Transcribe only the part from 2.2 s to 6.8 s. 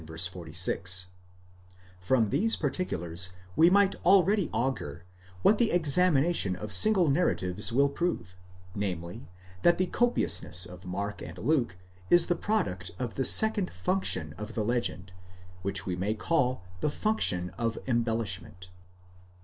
these particulars we might already augur, what the examination of